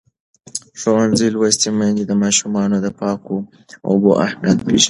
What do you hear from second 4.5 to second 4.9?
پېژني.